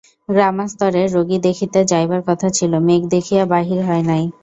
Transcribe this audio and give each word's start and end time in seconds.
গ্রামাস্তরে 0.29 1.01
রোগী 1.07 1.37
দেখিতে 1.47 1.79
যাইবার 1.91 2.21
কথা 2.27 2.47
ছিল, 2.57 2.71
মেঘ 2.87 3.01
দেখিয়া 3.13 3.43
বাহির 3.53 3.79
হয় 3.87 4.03
নাই। 4.09 4.23